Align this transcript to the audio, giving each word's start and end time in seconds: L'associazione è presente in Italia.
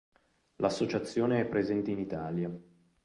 L'associazione 0.55 1.39
è 1.41 1.45
presente 1.45 1.91
in 1.91 1.99
Italia. 1.99 2.51